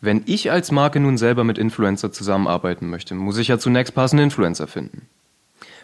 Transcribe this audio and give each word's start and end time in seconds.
Wenn 0.00 0.22
ich 0.26 0.50
als 0.50 0.70
Marke 0.70 1.00
nun 1.00 1.18
selber 1.18 1.44
mit 1.44 1.58
Influencer 1.58 2.12
zusammenarbeiten 2.12 2.88
möchte, 2.88 3.14
muss 3.14 3.38
ich 3.38 3.48
ja 3.48 3.58
zunächst 3.58 3.94
passende 3.94 4.22
Influencer 4.22 4.68
finden. 4.68 5.08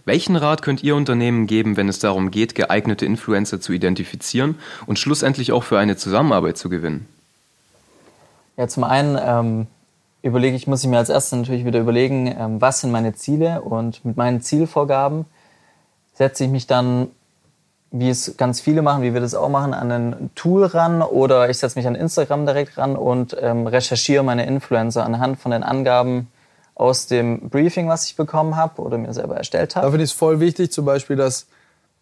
Welchen 0.05 0.37
Rat 0.37 0.63
könnt 0.63 0.83
ihr 0.83 0.97
Unternehmen 0.97 1.47
geben, 1.47 1.77
wenn 1.77 1.89
es 1.89 1.99
darum 1.99 2.31
geht, 2.31 2.55
geeignete 2.55 3.07
Influencer 3.07 3.61
zu 3.61 3.73
identifizieren 3.73 4.57
und 4.87 4.99
schlussendlich 4.99 5.51
auch 5.53 5.65
für 5.65 5.79
eine 5.79 5.97
Zusammenarbeit 5.97 6.59
zu 6.59 6.69
gewinnen? 6.69 7.09
Ja, 8.57 8.69
zum 8.69 8.85
einen 8.85 9.19
ähm, 9.21 9.67
überlege 10.23 10.57
ich, 10.57 10.67
muss 10.67 10.85
ich 10.85 10.91
mir 10.91 10.99
als 10.99 11.09
erstes 11.09 11.39
natürlich 11.39 11.65
wieder 11.65 11.81
überlegen, 11.81 12.27
ähm, 12.27 12.61
was 12.61 12.83
sind 12.83 12.93
meine 12.93 13.15
Ziele 13.15 13.63
und 13.63 14.05
mit 14.05 14.17
meinen 14.17 14.43
Zielvorgaben 14.43 15.25
setze 16.15 16.45
ich 16.45 16.51
mich 16.51 16.67
dann 16.67 17.09
wie 17.97 18.11
es 18.11 18.37
ganz 18.37 18.61
viele 18.61 18.83
machen, 18.83 19.03
wie 19.05 19.15
wir 19.15 19.21
das 19.21 19.37
auch 19.37 19.49
machen, 19.49 19.73
an 19.73 19.93
ein 19.93 20.31
Tool 20.35 20.65
ran 20.65 21.01
oder 21.01 21.49
ich 21.49 21.59
setze 21.59 21.79
mich 21.79 21.87
an 21.87 21.95
Instagram 21.95 22.45
direkt 22.45 22.77
ran 22.77 22.97
und 22.97 23.37
ähm, 23.41 23.69
recherchiere 23.69 24.25
meine 24.25 24.47
Influencer 24.47 25.05
anhand 25.05 25.39
von 25.39 25.53
den 25.53 25.63
Angaben 25.63 26.27
aus 26.75 27.07
dem 27.07 27.49
Briefing, 27.51 27.89
was 27.89 28.07
ich 28.07 28.17
bekommen 28.17 28.57
habe 28.57 28.83
oder 28.83 28.99
mir 28.99 29.15
selber 29.15 29.37
erstellt 29.37 29.77
habe. 29.77 29.87
Da 29.87 29.91
finde 29.93 30.05
ich 30.05 30.11
es 30.11 30.17
voll 30.17 30.41
wichtig, 30.41 30.73
zum 30.73 30.85
Beispiel, 30.85 31.15
dass, 31.15 31.47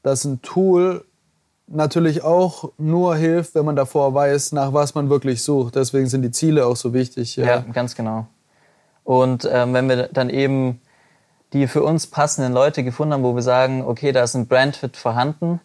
dass 0.03 0.25
ein 0.25 0.41
Tool 0.41 1.05
natürlich 1.67 2.25
auch 2.25 2.73
nur 2.79 3.15
hilft, 3.17 3.55
wenn 3.55 3.67
man 3.67 3.77
davor 3.77 4.15
weiß, 4.15 4.53
nach 4.53 4.73
was 4.73 4.95
man 4.95 5.11
wirklich 5.11 5.43
sucht. 5.43 5.77
Deswegen 5.77 6.07
sind 6.07 6.23
die 6.23 6.31
Ziele 6.31 6.65
auch 6.65 6.77
so 6.77 6.95
wichtig. 6.95 7.37
Ja, 7.37 7.45
ja 7.45 7.65
ganz 7.71 7.95
genau. 7.95 8.27
Und 9.05 9.47
ähm, 9.53 9.75
wenn 9.75 9.91
wir 9.91 10.09
dann 10.11 10.31
eben 10.31 10.81
die 11.53 11.67
für 11.67 11.83
uns 11.83 12.07
passenden 12.07 12.55
Leute 12.55 12.83
gefunden 12.83 13.13
haben, 13.13 13.25
wo 13.25 13.35
wir 13.35 13.43
sagen, 13.43 13.85
okay, 13.87 14.13
da 14.13 14.23
ist 14.23 14.35
ein 14.35 14.47
Brandfit 14.47 14.97
vorhanden, 14.97 15.61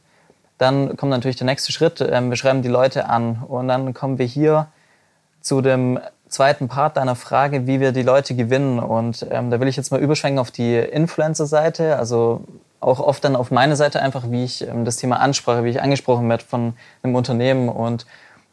dann 0.58 0.98
kommt 0.98 1.12
natürlich 1.12 1.38
der 1.38 1.46
nächste 1.46 1.72
Schritt. 1.72 2.02
Ähm, 2.02 2.30
wir 2.30 2.38
schreiben 2.38 2.62
die 2.62 2.70
Leute 2.70 3.08
an 3.08 3.44
und 3.48 3.68
dann 3.68 3.94
kommen 3.94 4.18
wir 4.18 4.26
hier 4.26 4.68
zu 5.42 5.62
dem 5.62 6.00
zweiten 6.28 6.68
Part 6.68 6.98
deiner 6.98 7.16
Frage, 7.16 7.68
wie 7.68 7.80
wir 7.80 7.92
die 7.92 8.04
Leute 8.04 8.36
gewinnen. 8.36 8.80
Und 8.80 9.26
ähm, 9.30 9.50
da 9.50 9.60
will 9.60 9.68
ich 9.68 9.78
jetzt 9.78 9.92
mal 9.92 10.02
überschwenken 10.02 10.40
auf 10.40 10.52
die 10.52 10.76
Influencer-Seite, 10.76 11.96
also 11.98 12.42
auch 12.80 13.00
oft 13.00 13.24
dann 13.24 13.36
auf 13.36 13.50
meine 13.50 13.76
Seite 13.76 14.02
einfach, 14.02 14.30
wie 14.30 14.44
ich 14.44 14.68
ähm, 14.68 14.86
das 14.86 14.98
Thema 14.98 15.20
ansprache, 15.20 15.64
wie 15.64 15.70
ich 15.70 15.82
angesprochen 15.82 16.28
werde 16.30 16.44
von 16.44 16.74
einem 17.02 17.16
Unternehmen. 17.16 17.70
Und 17.70 18.06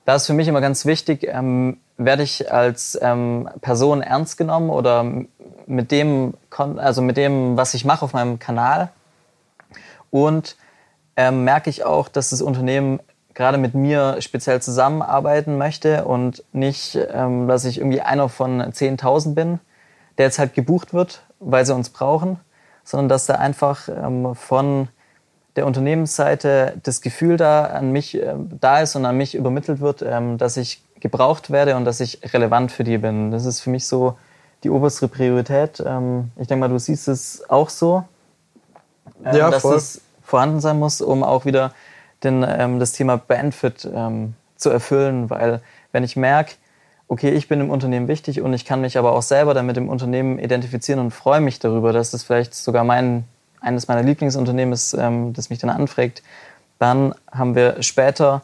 da 0.05 0.15
ist 0.15 0.27
für 0.27 0.35
mich 0.35 0.49
immer 0.49 0.61
ganz 0.61 0.87
wichtig, 0.87 1.27
ähm, 1.27 1.79
werde 1.97 2.23
ich 2.23 2.53
als 2.53 2.99
ähm, 3.01 3.49
Person 3.61 4.03
ernst 4.03 4.37
genommen 4.37 4.71
oder 4.71 5.05
mit 5.67 5.91
dem, 5.91 6.35
also 6.51 7.03
mit 7.03 7.17
dem, 7.17 7.57
was 7.57 7.75
ich 7.75 7.85
mache 7.85 8.05
auf 8.05 8.13
meinem 8.13 8.39
Kanal. 8.39 8.91
Und 10.11 10.57
ähm, 11.17 11.45
merke 11.45 11.71
ich 11.71 11.85
auch, 11.85 12.09
dass 12.09 12.31
das 12.31 12.43
Unternehmen 12.43 13.01
gerade 13.35 13.59
mit 13.59 13.75
mir 13.75 14.17
speziell 14.21 14.63
zusammenarbeiten 14.63 15.59
möchte 15.59 16.05
und 16.05 16.45
nicht, 16.53 16.99
ähm, 17.13 17.49
dass 17.49 17.65
ich 17.65 17.79
irgendwie 17.79 18.01
einer 18.01 18.29
von 18.29 18.63
10.000 18.63 19.35
bin, 19.35 19.61
der 20.19 20.27
jetzt 20.27 20.39
halt 20.39 20.55
gebucht 20.55 20.95
wird, 20.95 21.23
weil 21.41 21.67
sie 21.67 21.75
uns 21.75 21.91
brauchen, 21.91 22.39
sondern 22.85 23.09
dass 23.09 23.27
da 23.27 23.35
einfach 23.35 23.89
ähm, 23.89 24.35
von 24.35 24.89
der 25.57 25.67
Unternehmensseite 25.67 26.75
das 26.83 27.01
Gefühl 27.01 27.37
da 27.37 27.65
an 27.67 27.93
mich 27.93 28.17
äh, 28.17 28.35
da 28.61 28.81
ist 28.81 28.97
und 28.97 29.05
an 29.05 29.17
mich 29.17 29.35
übermittelt 29.35 29.81
wird, 29.81 30.03
ähm, 30.03 30.39
dass 30.39 30.57
ich 30.57 30.83
gebraucht 31.01 31.51
werde 31.51 31.77
und 31.77 31.85
dass 31.85 32.01
ich 32.01 32.21
relevant 32.33 32.73
für 32.73 32.85
die 32.85 32.99
bin. 32.99 33.31
Das 33.31 33.45
ist 33.45 33.61
für 33.61 33.71
mich 33.71 33.87
so 33.87 34.17
die 34.63 34.71
oberste 34.71 35.09
Priorität. 35.09 35.83
Ähm, 35.85 36.31
ich 36.37 36.49
denke 36.49 36.61
mal, 36.61 36.69
du 36.69 36.79
siehst 36.79 37.09
es 37.09 37.49
auch 37.49 37.69
so. 37.69 38.05
Ähm, 39.25 39.37
ja, 39.37 39.51
dass 39.51 39.63
voll. 39.63 39.77
es 39.77 40.01
vorhanden 40.25 40.61
sein 40.61 40.79
muss, 40.79 41.01
um 41.01 41.23
auch 41.23 41.45
wieder 41.45 41.73
den, 42.25 42.45
ähm, 42.47 42.81
das 42.81 42.93
Thema 42.93 43.17
Benefit 43.17 43.89
ähm, 43.95 44.35
zu 44.57 44.71
erfüllen. 44.71 45.31
Weil 45.31 45.61
wenn 45.93 46.03
ich 46.03 46.17
merke, 46.17 46.55
okay, 47.07 47.31
ich 47.31 47.49
bin 47.49 47.61
im 47.61 47.71
Unternehmen 47.71 48.09
wichtig 48.09 48.41
und 48.41 48.53
ich 48.55 48.65
kann 48.65 48.81
mich 48.81 48.99
aber 48.99 49.13
auch 49.13 49.23
selber 49.23 49.55
dann 49.55 49.67
mit 49.67 49.77
dem 49.77 49.89
Unternehmen 49.89 50.39
identifizieren 50.39 51.01
und 51.01 51.11
freue 51.11 51.41
mich 51.41 51.59
darüber, 51.59 51.93
dass 51.93 52.15
es 52.15 52.25
vielleicht 52.25 52.55
sogar 52.55 52.83
mein, 52.83 53.25
eines 53.61 53.87
meiner 53.89 54.03
Lieblingsunternehmen 54.03 54.73
ist, 54.73 54.95
ähm, 54.95 55.33
das 55.35 55.51
mich 55.51 55.59
dann 55.59 55.71
anfragt, 55.71 56.23
dann 56.79 57.15
haben 57.31 57.55
wir 57.55 57.83
später 57.83 58.43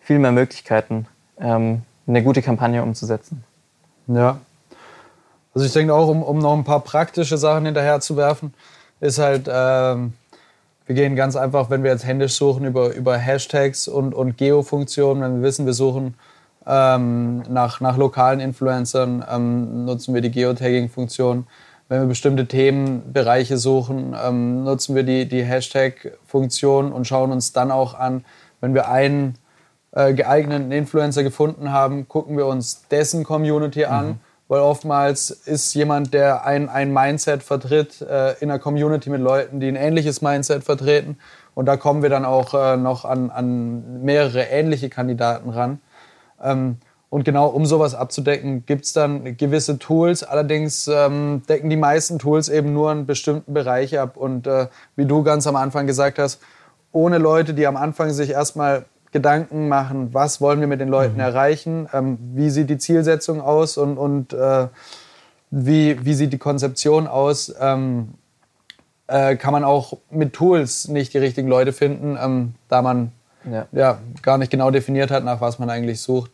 viel 0.00 0.18
mehr 0.18 0.32
Möglichkeiten, 0.32 1.06
ähm, 1.38 1.82
eine 2.06 2.22
gute 2.22 2.42
Kampagne 2.42 2.82
umzusetzen. 2.82 3.44
Ja. 4.06 4.38
Also 5.54 5.66
ich 5.66 5.72
denke 5.72 5.94
auch, 5.94 6.08
um, 6.08 6.22
um 6.22 6.38
noch 6.38 6.54
ein 6.54 6.64
paar 6.64 6.80
praktische 6.80 7.36
Sachen 7.36 7.66
hinterher 7.66 8.00
zu 8.00 8.16
werfen, 8.16 8.54
ist 9.00 9.18
halt, 9.18 9.48
ähm, 9.52 10.14
wir 10.88 10.94
gehen 10.94 11.16
ganz 11.16 11.36
einfach, 11.36 11.68
wenn 11.68 11.84
wir 11.84 11.90
jetzt 11.90 12.06
händisch 12.06 12.34
suchen, 12.34 12.64
über, 12.64 12.94
über 12.94 13.18
Hashtags 13.18 13.88
und, 13.88 14.14
und 14.14 14.38
Geo-Funktionen. 14.38 15.22
Wenn 15.22 15.36
wir 15.36 15.42
wissen, 15.42 15.66
wir 15.66 15.74
suchen 15.74 16.14
ähm, 16.66 17.42
nach, 17.42 17.82
nach 17.82 17.98
lokalen 17.98 18.40
Influencern, 18.40 19.22
ähm, 19.30 19.84
nutzen 19.84 20.14
wir 20.14 20.22
die 20.22 20.30
Geotagging-Funktion. 20.30 21.46
Wenn 21.90 22.00
wir 22.00 22.06
bestimmte 22.06 22.46
Themenbereiche 22.46 23.58
suchen, 23.58 24.16
ähm, 24.18 24.64
nutzen 24.64 24.96
wir 24.96 25.02
die, 25.02 25.28
die 25.28 25.42
Hashtag-Funktion 25.42 26.90
und 26.90 27.06
schauen 27.06 27.32
uns 27.32 27.52
dann 27.52 27.70
auch 27.70 27.92
an, 27.92 28.24
wenn 28.62 28.72
wir 28.72 28.88
einen 28.88 29.34
äh, 29.92 30.14
geeigneten 30.14 30.72
Influencer 30.72 31.22
gefunden 31.22 31.70
haben, 31.70 32.08
gucken 32.08 32.38
wir 32.38 32.46
uns 32.46 32.88
dessen 32.88 33.24
Community 33.24 33.84
an. 33.84 34.06
Mhm 34.06 34.27
weil 34.48 34.60
oftmals 34.60 35.30
ist 35.30 35.74
jemand, 35.74 36.14
der 36.14 36.44
ein, 36.44 36.68
ein 36.68 36.92
Mindset 36.92 37.42
vertritt, 37.42 38.00
äh, 38.00 38.32
in 38.40 38.50
einer 38.50 38.58
Community 38.58 39.10
mit 39.10 39.20
Leuten, 39.20 39.60
die 39.60 39.68
ein 39.68 39.76
ähnliches 39.76 40.22
Mindset 40.22 40.64
vertreten. 40.64 41.18
Und 41.54 41.66
da 41.66 41.76
kommen 41.76 42.02
wir 42.02 42.08
dann 42.08 42.24
auch 42.24 42.54
äh, 42.54 42.76
noch 42.76 43.04
an, 43.04 43.30
an 43.30 44.02
mehrere 44.02 44.44
ähnliche 44.44 44.88
Kandidaten 44.88 45.50
ran. 45.50 45.80
Ähm, 46.42 46.78
und 47.10 47.24
genau 47.24 47.48
um 47.48 47.64
sowas 47.64 47.94
abzudecken, 47.94 48.64
gibt's 48.66 48.92
dann 48.92 49.36
gewisse 49.36 49.78
Tools. 49.78 50.22
Allerdings 50.22 50.88
ähm, 50.88 51.42
decken 51.48 51.70
die 51.70 51.76
meisten 51.76 52.18
Tools 52.18 52.48
eben 52.48 52.72
nur 52.72 52.90
einen 52.90 53.06
bestimmten 53.06 53.54
Bereich 53.54 53.98
ab. 53.98 54.16
Und 54.16 54.46
äh, 54.46 54.68
wie 54.96 55.06
du 55.06 55.22
ganz 55.22 55.46
am 55.46 55.56
Anfang 55.56 55.86
gesagt 55.86 56.18
hast, 56.18 56.40
ohne 56.92 57.18
Leute, 57.18 57.54
die 57.54 57.66
am 57.66 57.76
Anfang 57.76 58.10
sich 58.10 58.30
erstmal 58.30 58.84
Gedanken 59.12 59.68
machen, 59.68 60.12
was 60.12 60.40
wollen 60.40 60.60
wir 60.60 60.66
mit 60.66 60.80
den 60.80 60.88
Leuten 60.88 61.14
mhm. 61.14 61.20
erreichen, 61.20 61.88
ähm, 61.92 62.18
wie 62.34 62.50
sieht 62.50 62.70
die 62.70 62.78
Zielsetzung 62.78 63.40
aus 63.40 63.78
und, 63.78 63.96
und 63.96 64.32
äh, 64.32 64.68
wie, 65.50 66.04
wie 66.04 66.14
sieht 66.14 66.32
die 66.32 66.38
Konzeption 66.38 67.06
aus, 67.06 67.54
ähm, 67.60 68.14
äh, 69.06 69.36
kann 69.36 69.52
man 69.52 69.64
auch 69.64 69.94
mit 70.10 70.34
Tools 70.34 70.88
nicht 70.88 71.14
die 71.14 71.18
richtigen 71.18 71.48
Leute 71.48 71.72
finden, 71.72 72.18
ähm, 72.20 72.54
da 72.68 72.82
man 72.82 73.12
ja. 73.50 73.66
ja. 73.72 73.98
gar 74.22 74.36
nicht 74.36 74.50
genau 74.50 74.70
definiert 74.70 75.10
hat, 75.10 75.24
nach 75.24 75.40
was 75.40 75.58
man 75.58 75.70
eigentlich 75.70 76.00
sucht. 76.00 76.30